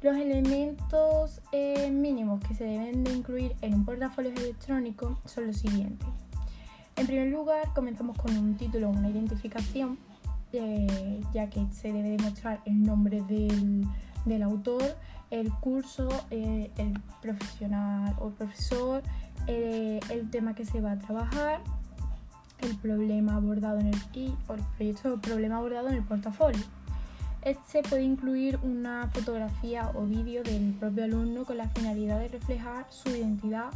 Los 0.00 0.16
elementos 0.16 1.42
eh, 1.52 1.90
mínimos 1.90 2.40
que 2.40 2.54
se 2.54 2.64
deben 2.64 3.04
de 3.04 3.12
incluir 3.12 3.54
en 3.60 3.74
un 3.74 3.84
portafolio 3.84 4.32
electrónico 4.32 5.20
son 5.26 5.48
los 5.48 5.58
siguientes. 5.58 6.08
En 6.96 7.06
primer 7.06 7.28
lugar, 7.28 7.72
comenzamos 7.74 8.16
con 8.16 8.36
un 8.36 8.56
título 8.56 8.88
o 8.88 8.92
una 8.92 9.10
identificación, 9.10 9.98
eh, 10.52 11.20
ya 11.32 11.48
que 11.48 11.66
se 11.72 11.92
debe 11.92 12.16
demostrar 12.16 12.60
el 12.64 12.82
nombre 12.82 13.22
del, 13.22 14.42
autor, 14.42 14.96
el 15.30 15.50
curso, 15.52 16.08
eh, 16.30 16.70
el 16.76 17.00
profesional 17.20 18.14
o 18.18 18.30
profesor, 18.30 19.02
el 19.46 20.30
tema 20.30 20.54
que 20.54 20.64
se 20.64 20.80
va 20.80 20.92
a 20.92 20.98
trabajar, 20.98 21.60
el 22.60 22.76
problema 22.76 23.36
abordado 23.36 23.80
en 23.80 23.88
el 23.88 24.00
y 24.14 24.34
o 24.46 24.54
el 24.54 24.62
proyecto 24.76 25.14
o 25.14 25.18
problema 25.18 25.56
abordado 25.56 25.88
en 25.88 25.94
el 25.94 26.04
portafolio. 26.04 26.62
Este 27.42 27.82
puede 27.82 28.04
incluir 28.04 28.58
una 28.62 29.08
fotografía 29.08 29.90
o 29.94 30.06
vídeo 30.06 30.44
del 30.44 30.74
propio 30.74 31.04
alumno 31.04 31.44
con 31.44 31.56
la 31.56 31.68
finalidad 31.70 32.20
de 32.20 32.28
reflejar 32.28 32.86
su 32.88 33.08
identidad 33.10 33.70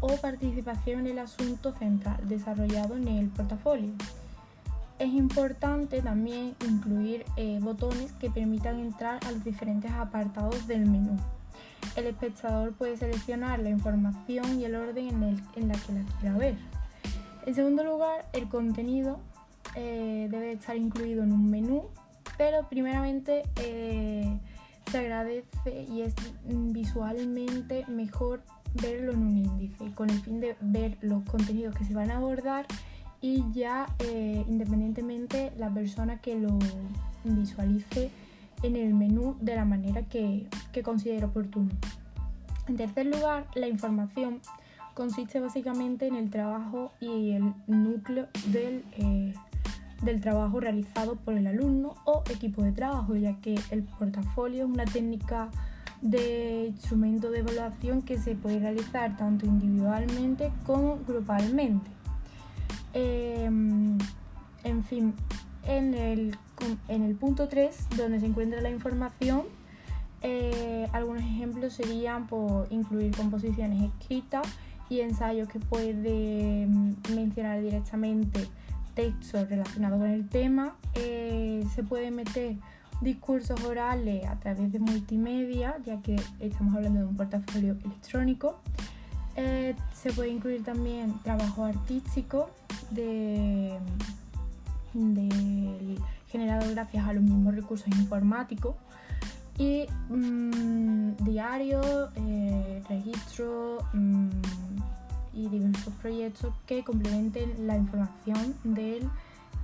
o 0.00 0.16
participación 0.16 1.00
en 1.00 1.06
el 1.06 1.18
asunto 1.20 1.72
central 1.72 2.28
desarrollado 2.28 2.96
en 2.96 3.06
el 3.06 3.28
portafolio. 3.28 3.92
Es 4.98 5.12
importante 5.12 6.00
también 6.02 6.54
incluir 6.66 7.24
eh, 7.36 7.58
botones 7.60 8.12
que 8.12 8.30
permitan 8.30 8.78
entrar 8.78 9.18
a 9.26 9.32
los 9.32 9.44
diferentes 9.44 9.90
apartados 9.90 10.66
del 10.68 10.86
menú. 10.86 11.16
El 11.96 12.06
espectador 12.06 12.72
puede 12.72 12.96
seleccionar 12.96 13.58
la 13.58 13.70
información 13.70 14.60
y 14.60 14.64
el 14.64 14.74
orden 14.76 15.08
en, 15.08 15.22
el, 15.22 15.42
en 15.56 15.68
la 15.68 15.74
que 15.74 15.92
la 15.92 16.02
quiera 16.20 16.36
ver. 16.36 16.56
En 17.46 17.54
segundo 17.54 17.84
lugar, 17.84 18.26
el 18.32 18.48
contenido 18.48 19.18
eh, 19.74 20.28
debe 20.30 20.52
estar 20.52 20.76
incluido 20.76 21.24
en 21.24 21.32
un 21.32 21.50
menú, 21.50 21.88
pero 22.38 22.68
primeramente 22.68 23.42
eh, 23.60 24.38
se 24.90 24.98
agradece 24.98 25.86
y 25.88 26.02
es 26.02 26.14
visualmente 26.44 27.84
mejor 27.88 28.42
verlo 28.74 29.12
en 29.12 29.18
un 29.18 29.36
índice, 29.36 29.92
con 29.92 30.10
el 30.10 30.20
fin 30.20 30.40
de 30.40 30.56
ver 30.60 30.96
los 31.00 31.22
contenidos 31.24 31.74
que 31.74 31.84
se 31.84 31.94
van 31.94 32.10
a 32.10 32.16
abordar 32.16 32.66
y 33.24 33.42
ya 33.52 33.86
eh, 34.00 34.44
independientemente 34.46 35.50
la 35.56 35.70
persona 35.72 36.18
que 36.18 36.38
lo 36.38 36.58
visualice 37.24 38.10
en 38.62 38.76
el 38.76 38.92
menú 38.92 39.34
de 39.40 39.56
la 39.56 39.64
manera 39.64 40.02
que, 40.02 40.46
que 40.72 40.82
considere 40.82 41.24
oportuno. 41.24 41.70
En 42.68 42.76
tercer 42.76 43.06
lugar, 43.06 43.46
la 43.54 43.66
información 43.66 44.40
consiste 44.92 45.40
básicamente 45.40 46.06
en 46.06 46.16
el 46.16 46.28
trabajo 46.28 46.92
y 47.00 47.30
el 47.30 47.54
núcleo 47.66 48.28
del, 48.48 48.84
eh, 48.98 49.32
del 50.02 50.20
trabajo 50.20 50.60
realizado 50.60 51.16
por 51.16 51.32
el 51.32 51.46
alumno 51.46 51.94
o 52.04 52.24
equipo 52.30 52.62
de 52.62 52.72
trabajo, 52.72 53.16
ya 53.16 53.40
que 53.40 53.58
el 53.70 53.84
portafolio 53.84 54.64
es 54.64 54.70
una 54.70 54.84
técnica 54.84 55.48
de 56.02 56.66
instrumento 56.66 57.30
de 57.30 57.38
evaluación 57.38 58.02
que 58.02 58.18
se 58.18 58.34
puede 58.34 58.58
realizar 58.58 59.16
tanto 59.16 59.46
individualmente 59.46 60.52
como 60.66 60.98
grupalmente. 61.06 61.90
Em, 62.94 63.98
en 64.62 64.84
fin, 64.84 65.14
en 65.66 65.94
el, 65.94 66.36
en 66.88 67.02
el 67.02 67.14
punto 67.16 67.48
3, 67.48 67.88
donde 67.96 68.20
se 68.20 68.26
encuentra 68.26 68.60
la 68.60 68.70
información, 68.70 69.42
eh, 70.22 70.88
algunos 70.92 71.22
ejemplos 71.22 71.74
serían 71.74 72.26
por 72.26 72.66
incluir 72.70 73.14
composiciones 73.14 73.82
escritas 73.82 74.46
y 74.88 75.00
ensayos 75.00 75.48
que 75.48 75.60
puede 75.60 76.66
mm, 76.66 77.14
mencionar 77.14 77.60
directamente 77.60 78.48
textos 78.94 79.48
relacionados 79.48 79.98
con 80.00 80.08
el 80.08 80.28
tema. 80.28 80.76
Eh, 80.94 81.64
se 81.74 81.82
puede 81.82 82.10
meter 82.10 82.56
discursos 83.00 83.62
orales 83.64 84.26
a 84.26 84.38
través 84.38 84.72
de 84.72 84.78
multimedia, 84.78 85.76
ya 85.84 86.00
que 86.00 86.16
estamos 86.40 86.74
hablando 86.74 87.00
de 87.00 87.06
un 87.06 87.16
portafolio 87.16 87.76
electrónico. 87.84 88.60
Eh, 89.36 89.74
se 89.92 90.12
puede 90.12 90.28
incluir 90.28 90.62
también 90.62 91.18
trabajo 91.22 91.64
artístico 91.64 92.50
de, 92.90 93.76
generado 96.28 96.70
gracias 96.70 97.04
a 97.06 97.12
los 97.12 97.22
mismos 97.22 97.54
recursos 97.54 97.88
informáticos 97.88 98.76
y 99.58 99.86
mm, 100.08 101.24
diario, 101.24 101.80
eh, 102.14 102.82
registro 102.88 103.78
mm, 103.92 104.28
y 105.32 105.48
diversos 105.48 105.92
proyectos 105.94 106.54
que 106.66 106.84
complementen 106.84 107.66
la 107.66 107.76
información 107.76 108.54
del, 108.62 109.08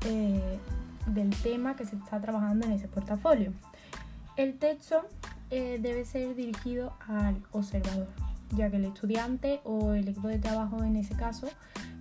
eh, 0.05 0.59
del 1.07 1.31
tema 1.43 1.77
que 1.77 1.87
se 1.87 1.95
está 1.95 2.21
trabajando 2.21 2.67
en 2.67 2.73
ese 2.73 2.89
portafolio. 2.89 3.53
El 4.37 4.59
texto 4.59 5.07
debe 5.51 6.05
ser 6.05 6.37
dirigido 6.37 6.93
al 7.09 7.43
observador, 7.51 8.07
ya 8.57 8.71
que 8.71 8.77
el 8.77 8.85
estudiante 8.85 9.61
o 9.65 9.93
el 9.93 10.09
equipo 10.09 10.29
de 10.29 10.39
trabajo 10.39 10.83
en 10.83 10.97
ese 10.97 11.15
caso 11.15 11.49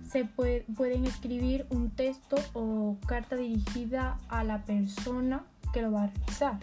se 0.08 0.24
pueden 0.24 1.06
escribir 1.06 1.66
un 1.70 1.90
texto 1.90 2.36
o 2.52 2.96
carta 3.06 3.36
dirigida 3.36 4.18
a 4.28 4.42
la 4.42 4.64
persona 4.64 5.44
que 5.72 5.82
lo 5.82 5.92
va 5.92 6.04
a 6.04 6.06
realizar 6.08 6.58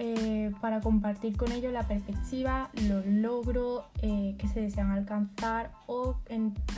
eh, 0.00 0.52
para 0.60 0.80
compartir 0.80 1.36
con 1.36 1.50
ellos 1.50 1.72
la 1.72 1.82
perspectiva, 1.82 2.70
los 2.88 3.04
logros 3.04 3.82
eh, 4.00 4.36
que 4.38 4.46
se 4.46 4.60
desean 4.60 4.92
alcanzar 4.92 5.72
o, 5.86 6.14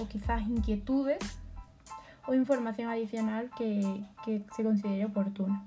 quizás 0.09 0.41
inquietudes 0.49 1.19
o 2.27 2.33
información 2.33 2.89
adicional 2.89 3.51
que, 3.59 4.03
se 4.25 4.65
considere 4.65 5.05
oportuna. 5.05 5.67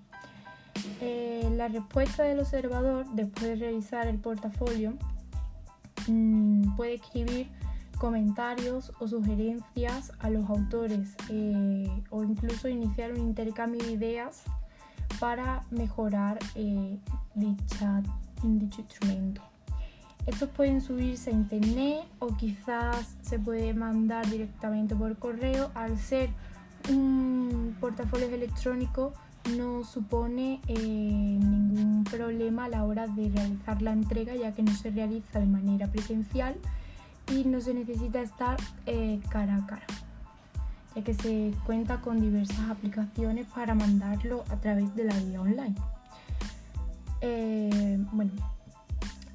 Eh, 0.99 1.47
la 1.55 1.67
respuesta 1.67 2.23
del 2.23 2.39
observador, 2.39 3.05
después 3.13 3.43
de 3.43 3.55
revisar 3.67 4.07
el 4.07 4.17
portafolio, 4.17 4.93
mm, 6.07 6.75
puede 6.75 6.95
escribir 6.95 7.49
comentarios 7.97 8.91
o 8.99 9.07
sugerencias 9.07 10.11
a 10.19 10.29
los 10.29 10.49
autores 10.49 11.15
o 12.09 12.23
incluso 12.23 12.67
iniciar 12.67 13.11
un 13.13 13.19
intercambio 13.19 13.83
de 13.83 13.91
ideas 13.91 14.43
para 15.19 15.63
mejorar 15.71 16.39
eh, 16.55 16.97
dicho 17.35 18.81
instrumento. 18.81 19.41
Estos 20.25 20.49
pueden 20.49 20.81
subirse 20.81 21.29
a 21.29 21.33
internet 21.33 22.03
o 22.19 22.27
quizás 22.37 23.15
se 23.21 23.39
puede 23.39 23.73
mandar 23.73 24.29
directamente 24.29 24.95
por 24.95 25.17
correo. 25.17 25.71
Al 25.73 25.97
ser 25.97 26.29
un 26.89 27.75
portafolio 27.79 28.27
electrónico 28.27 29.13
no 29.57 29.83
supone 29.83 30.61
eh, 30.67 30.77
ningún 30.77 32.03
problema 32.05 32.65
a 32.65 32.69
la 32.69 32.83
hora 32.83 33.07
de 33.07 33.29
realizar 33.29 33.81
la 33.81 33.91
entrega 33.91 34.35
ya 34.35 34.53
que 34.53 34.63
no 34.63 34.73
se 34.73 34.91
realiza 34.91 35.39
de 35.39 35.45
manera 35.45 35.87
presencial 35.87 36.55
y 37.31 37.43
no 37.45 37.61
se 37.61 37.73
necesita 37.73 38.21
estar 38.21 38.57
eh, 38.85 39.19
cara 39.29 39.57
a 39.57 39.65
cara 39.65 39.85
ya 40.95 41.03
que 41.03 41.13
se 41.13 41.53
cuenta 41.65 42.01
con 42.01 42.21
diversas 42.21 42.69
aplicaciones 42.69 43.47
para 43.47 43.73
mandarlo 43.73 44.43
a 44.49 44.57
través 44.57 44.95
de 44.95 45.05
la 45.05 45.15
vía 45.15 45.41
online. 45.41 45.75
Eh, 47.21 47.97
bueno, 48.11 48.31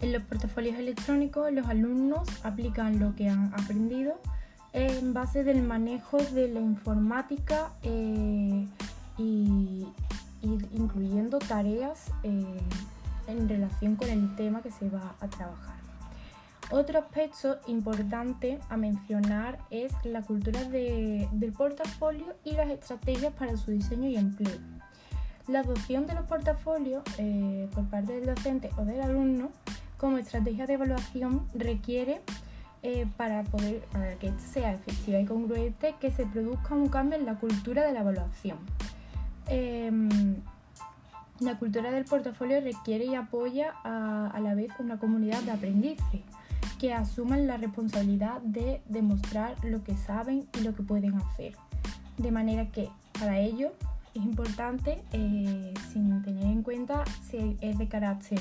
en 0.00 0.12
los 0.12 0.22
portafolios 0.22 0.76
electrónicos 0.76 1.52
los 1.52 1.66
alumnos 1.66 2.28
aplican 2.44 3.00
lo 3.00 3.16
que 3.16 3.28
han 3.28 3.52
aprendido 3.54 4.20
en 4.72 5.12
base 5.14 5.42
del 5.44 5.62
manejo 5.62 6.18
de 6.18 6.48
la 6.48 6.60
informática 6.60 7.72
y, 9.18 9.86
incluyendo 10.40 11.38
tareas 11.38 12.12
eh, 12.22 12.60
en 13.26 13.48
relación 13.48 13.96
con 13.96 14.08
el 14.08 14.34
tema 14.36 14.62
que 14.62 14.70
se 14.70 14.88
va 14.88 15.14
a 15.20 15.28
trabajar. 15.28 15.76
Otro 16.70 16.98
aspecto 16.98 17.58
importante 17.66 18.58
a 18.68 18.76
mencionar 18.76 19.58
es 19.70 19.92
la 20.04 20.22
cultura 20.22 20.62
del 20.64 21.52
portafolio 21.56 22.36
y 22.44 22.52
las 22.52 22.68
estrategias 22.70 23.32
para 23.32 23.56
su 23.56 23.70
diseño 23.70 24.08
y 24.08 24.16
empleo. 24.16 24.58
La 25.46 25.60
adopción 25.60 26.06
de 26.06 26.14
los 26.14 26.26
portafolios 26.26 27.02
eh, 27.16 27.68
por 27.74 27.88
parte 27.88 28.12
del 28.12 28.26
docente 28.26 28.70
o 28.76 28.84
del 28.84 29.00
alumno 29.00 29.48
como 29.96 30.18
estrategia 30.18 30.66
de 30.66 30.74
evaluación 30.74 31.48
requiere 31.54 32.20
eh, 32.82 33.06
para 33.16 33.42
poder 33.44 33.82
que 34.20 34.30
sea 34.38 34.72
efectiva 34.72 35.18
y 35.18 35.24
congruente 35.24 35.94
que 35.98 36.10
se 36.10 36.26
produzca 36.26 36.74
un 36.74 36.88
cambio 36.88 37.18
en 37.18 37.24
la 37.24 37.34
cultura 37.36 37.82
de 37.82 37.92
la 37.92 38.00
evaluación. 38.00 38.58
Em, 39.48 40.36
la 41.40 41.58
cultura 41.58 41.90
del 41.90 42.04
portafolio 42.04 42.60
requiere 42.60 43.04
y 43.04 43.14
apoya 43.14 43.72
a 43.84 44.38
la 44.40 44.54
vez 44.54 44.70
una 44.80 44.98
comunidad 44.98 45.40
de 45.42 45.52
aprendices 45.52 46.22
que 46.78 46.94
asuman 46.94 47.46
la 47.46 47.56
responsabilidad 47.56 48.40
de 48.42 48.80
demostrar 48.88 49.56
lo 49.64 49.82
que 49.82 49.96
saben 49.96 50.46
y 50.58 50.62
lo 50.62 50.74
que 50.74 50.82
pueden 50.82 51.14
hacer. 51.14 51.54
De 52.16 52.30
manera 52.30 52.70
que 52.70 52.88
para 53.18 53.38
ello 53.40 53.72
es 54.14 54.22
importante, 54.22 55.02
eh, 55.12 55.74
sin 55.92 56.22
tener 56.22 56.44
en 56.44 56.62
cuenta 56.62 57.04
si 57.28 57.56
es 57.60 57.78
de 57.78 57.88
carácter 57.88 58.40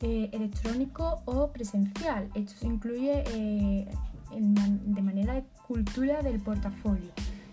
eh, 0.00 0.30
electrónico 0.32 1.22
o 1.24 1.48
presencial. 1.48 2.28
Esto 2.34 2.54
se 2.58 2.66
incluye 2.66 3.24
eh, 3.28 3.88
de 4.30 5.02
manera 5.02 5.34
de 5.34 5.44
cultura 5.66 6.22
del 6.22 6.40
portafolio. 6.40 7.10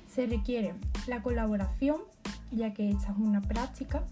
Se 0.10 0.26
requiere 0.26 0.74
la 1.08 1.22
colaboración, 1.22 1.98
ya 2.56 2.74
que 2.74 2.90
esta 2.90 3.12
es 3.12 3.18
una 3.18 3.42
práctica 3.42 4.04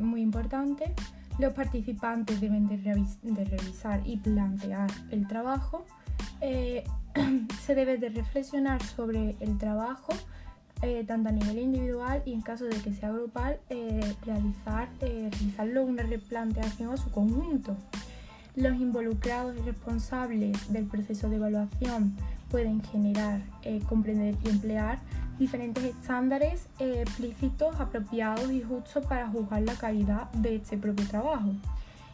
muy 0.00 0.22
importante, 0.22 0.94
los 1.38 1.52
participantes 1.52 2.40
deben 2.40 2.68
de, 2.68 3.44
revisar 3.44 4.00
y 4.04 4.16
plantear 4.18 4.90
el 5.10 5.26
trabajo. 5.26 5.84
Eh, 6.40 6.84
se 7.64 7.74
debe 7.74 7.98
de 7.98 8.08
reflexionar 8.10 8.82
sobre 8.82 9.36
el 9.40 9.58
trabajo 9.58 10.12
eh, 10.82 11.04
tanto 11.06 11.30
a 11.30 11.32
nivel 11.32 11.58
individual 11.58 12.22
y 12.24 12.32
en 12.32 12.42
caso 12.42 12.64
de 12.66 12.76
que 12.76 12.92
sea 12.92 13.10
grupal 13.10 13.58
eh, 13.70 14.14
realizar, 14.24 14.88
realizarlo 15.00 15.82
una 15.82 16.02
replanteación 16.02 16.92
a 16.92 16.96
su 16.96 17.10
conjunto. 17.10 17.76
Los 18.54 18.76
involucrados 18.76 19.56
y 19.56 19.60
responsables 19.62 20.72
del 20.72 20.86
proceso 20.86 21.28
de 21.28 21.36
evaluación 21.36 22.14
pueden 22.50 22.80
generar, 22.84 23.40
comprender 23.88 24.36
y 24.44 24.48
emplear 24.50 25.00
diferentes 25.38 25.84
estándares 25.84 26.68
eh, 26.78 27.02
explícitos, 27.02 27.78
apropiados 27.80 28.50
y 28.50 28.62
justos 28.62 29.04
para 29.06 29.28
juzgar 29.28 29.62
la 29.62 29.74
calidad 29.74 30.30
de 30.32 30.56
este 30.56 30.76
propio 30.76 31.06
trabajo. 31.06 31.52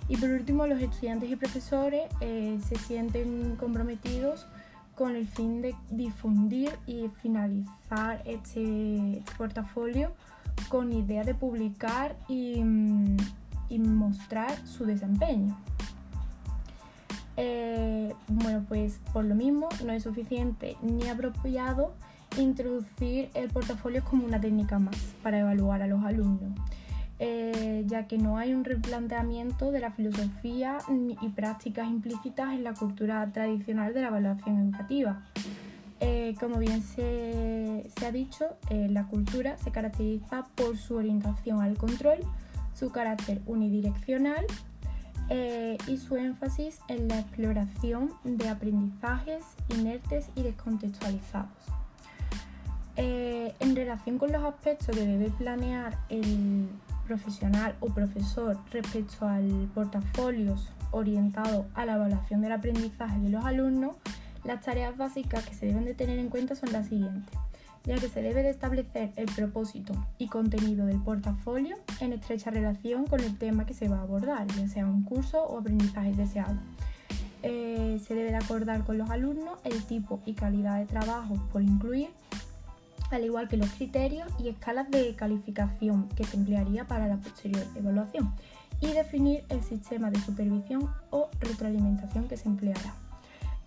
Y 0.09 0.17
por 0.17 0.31
último, 0.31 0.67
los 0.67 0.81
estudiantes 0.81 1.31
y 1.31 1.37
profesores 1.37 2.03
eh, 2.21 2.59
se 2.69 2.77
sienten 2.77 3.57
comprometidos 3.57 4.47
con 4.97 5.17
el 5.17 5.27
fin 5.27 5.63
de 5.63 5.75
difundir 5.91 6.73
y 6.87 7.09
finalizar 7.23 8.23
este, 8.27 9.23
portafolio 9.39 10.13
con 10.69 10.93
idea 10.93 11.25
de 11.25 11.35
publicar 11.35 12.17
y, 12.29 12.63
mm, 12.63 13.17
mostrar 13.79 14.67
su 14.67 14.85
desempeño. 14.85 15.57
Eh, 17.37 18.13
bueno, 18.27 18.65
pues 18.69 19.01
por 19.13 19.25
lo 19.25 19.35
mismo 19.35 19.69
no 19.87 19.93
es 19.93 20.03
suficiente 20.03 20.77
ni 20.83 21.09
apropiado 21.09 21.95
introducir 22.39 23.31
el 23.35 23.49
portafolio 23.51 24.05
como 24.05 24.25
una 24.25 24.41
técnica 24.41 24.79
más 24.79 24.97
para 25.23 25.41
evaluar 25.41 25.83
a 25.83 25.87
los 25.87 26.05
alumnos. 26.05 26.53
Eh, 27.23 27.85
ya 27.87 28.07
que 28.07 28.17
no 28.17 28.39
hay 28.39 28.55
un 28.55 28.65
replanteamiento 28.65 29.71
de 29.73 29.81
la 29.81 29.91
filosofía 29.91 30.79
y 31.21 31.29
prácticas 31.29 31.87
implícitas 31.87 32.55
en 32.55 32.65
la 32.65 32.73
cultura 32.73 33.31
tradicional 33.31 33.93
de 33.93 34.01
la 34.01 34.09
evaluación 34.09 34.59
educativa. 34.59 35.23
Eh, 36.01 36.35
como 36.41 36.57
bien 36.57 36.83
se, 36.83 37.91
ha 38.07 38.11
dicho, 38.11 38.47
eh, 38.71 38.89
la 38.89 39.07
cultura 39.07 39.59
se 39.59 39.71
caracteriza 39.71 40.47
por 40.55 40.79
su 40.79 40.95
orientación 40.95 41.61
al 41.61 41.77
control, 41.77 42.21
su 42.73 42.91
carácter 42.91 43.43
unidireccional 43.47 44.47
y 45.87 45.97
su 45.99 46.17
énfasis 46.17 46.81
en 46.89 47.07
la 47.07 47.21
exploración 47.21 48.11
de 48.25 48.49
aprendizajes 48.49 49.45
inertes 49.69 50.29
y 50.35 50.43
descontextualizados. 50.43 51.80
En 53.01 53.77
relación 53.77 54.19
con 54.19 54.33
los 54.33 54.43
aspectos 54.43 54.97
que 54.97 55.07
debe 55.07 55.31
planear 55.31 55.99
el 56.09 56.69
profesional 57.07 57.75
o 57.81 57.87
profesor 57.89 58.57
respecto 58.71 59.27
al 59.27 59.69
portafolio 59.75 60.57
orientado 60.93 61.67
a 61.75 61.85
la 61.85 61.95
evaluación 61.95 62.41
del 62.41 62.53
aprendizaje 62.53 63.19
de 63.19 63.31
los 63.31 63.45
alumnos, 63.45 63.97
las 64.45 64.61
tareas 64.63 64.97
básicas 64.97 65.45
que 65.47 65.55
se 65.55 65.67
deben 65.67 65.85
de 65.85 65.95
tener 65.95 66.19
en 66.19 66.29
cuenta 66.29 66.55
son 66.55 66.73
las 66.73 66.89
siguientes, 66.89 67.37
ya 67.85 67.97
que 67.97 68.09
se 68.09 68.23
debe 68.23 68.43
de 68.43 68.51
establecer 68.51 69.13
el 69.17 69.27
propósito 69.27 69.93
y 70.19 70.29
contenido 70.29 70.87
del 70.87 71.01
portafolio 71.01 71.77
en 72.01 72.13
estrecha 72.13 72.51
relación 72.51 73.07
con 73.07 73.21
el 73.21 73.37
tema 73.39 73.67
que 73.67 73.75
se 73.75 73.89
va 73.89 73.99
a 73.99 74.03
abordar, 74.03 74.47
ya 74.49 74.69
sea 74.69 74.87
un 74.87 75.03
curso 75.03 75.43
o 75.43 75.59
aprendizaje 75.59 76.13
deseado. 76.13 76.57
Eh, 77.43 78.01
se 78.07 78.15
debe 78.15 78.31
de 78.31 78.37
acordar 78.37 78.85
con 78.85 78.99
los 78.99 79.11
alumnos 79.11 79.59
el 79.65 79.83
tipo 79.85 80.21
y 80.27 80.35
calidad 80.35 80.79
de 80.79 80.87
trabajo 80.87 81.35
por 81.51 81.63
incluir 81.63 82.11
al 83.11 83.25
igual 83.25 83.49
que 83.49 83.57
los 83.57 83.71
criterios 83.71 84.29
y 84.39 84.49
escalas 84.49 84.91
de 84.91 85.15
calificación 85.15 86.09
que 86.11 86.25
se 86.25 86.37
emplearía 86.37 86.87
para 86.87 87.09
la 87.09 87.17
posterior 87.17 87.65
evaluación 87.77 88.35
y 88.81 88.93
definir 88.93 89.45
el 89.49 89.63
sistema 89.63 90.11
de 90.11 90.21
supervisión 90.21 90.91
o 91.11 91.29
retroalimentación 91.41 92.29
que 92.29 92.37
se 92.37 92.49
empleará. 92.49 92.95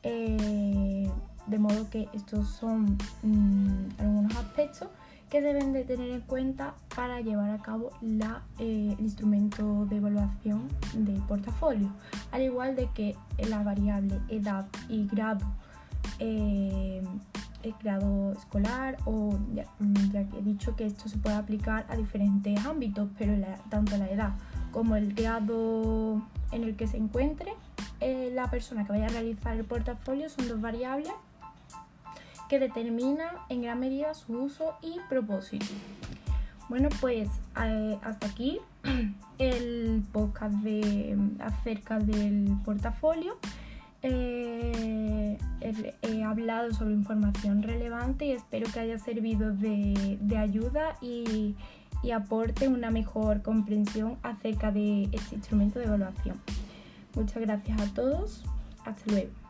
Eh, 0.04 1.10
de 1.48 1.60
modo 1.60 1.90
que 1.90 2.08
estos 2.14 2.48
son 2.48 2.98
mm, 3.22 4.00
algunos 4.00 4.36
aspectos 4.38 4.88
que 5.30 5.42
deben 5.42 5.74
de 5.74 5.84
tener 5.84 6.12
en 6.12 6.22
cuenta 6.22 6.76
para 6.96 7.20
llevar 7.22 7.50
a 7.50 7.58
cabo 7.62 7.90
la, 8.02 8.44
eh, 8.60 8.96
el 8.98 9.04
instrumento 9.04 9.86
de 9.88 9.98
evaluación 9.98 10.68
de 10.94 11.14
portafolio, 11.28 11.90
al 12.32 12.44
igual 12.44 12.76
de 12.76 12.88
que 12.94 13.16
la 13.50 13.64
variable 13.64 14.20
edad 14.30 14.68
y 14.90 15.08
grado 15.08 15.46
eh, 16.20 17.02
el 17.63 17.73
grado 17.82 18.34
escolar 18.34 18.97
o 19.06 19.32
mm, 19.32 20.12
ya, 20.12 20.30
que 20.30 20.39
he 20.39 20.41
dicho 20.41 20.76
que 20.76 20.86
esto 20.86 21.10
se 21.10 21.17
puede 21.17 21.36
aplicar 21.36 21.86
a 21.89 21.95
diferentes 21.95 22.65
ámbitos, 22.65 23.10
pero 23.17 23.34
tanto 23.69 23.97
la 23.97 24.10
edad 24.10 24.34
como 24.71 24.95
el 24.95 25.13
grado 25.13 26.21
en 26.52 26.63
el 26.63 26.76
que 26.76 26.88
se 26.88 26.97
encuentre 26.97 27.54
eh, 27.99 28.32
la 28.34 28.49
persona 28.49 28.86
que 28.86 28.91
vaya 28.91 29.06
a 29.06 29.10
realizar 29.10 29.56
el 29.56 29.63
portafolio 29.63 30.30
son 30.30 30.47
dos 30.47 30.60
variables 30.60 31.13
que 32.49 32.60
determinan 32.60 33.36
en 33.49 33.62
gran 33.62 33.80
medida 33.80 34.13
su 34.13 34.34
uso 34.34 34.76
y 34.82 34.99
propósito. 35.10 35.65
Bueno, 36.69 36.89
pues 37.02 37.30
eh, 37.63 37.97
hasta 38.04 38.28
aquí 38.28 38.60
el 39.38 40.04
podcast 40.12 40.56
de, 40.56 41.17
acerca 41.39 41.99
del 41.99 42.58
portafolio. 42.65 43.38
Eh, 44.04 45.38
he, 46.02 46.24
hablado 46.24 46.74
sobre 46.74 46.94
información 46.94 47.63
relevante 47.63 48.26
y 48.26 48.32
espero 48.32 48.68
que 48.72 48.80
haya 48.80 48.98
servido 48.98 49.54
de, 49.54 50.38
ayuda 50.38 50.98
y, 51.02 51.56
y 52.02 52.12
aporte 52.12 52.68
una 52.68 52.92
mejor 52.92 53.42
comprensión 53.42 54.18
acerca 54.24 54.72
de 54.72 55.10
este 55.12 55.36
instrumento 55.36 55.80
de 55.80 55.86
evaluación. 55.86 56.39
Muchas 57.16 57.42
gracias 57.42 57.82
a 57.82 57.94
todos. 57.94 58.44
Hasta 58.86 59.12
luego. 59.12 59.43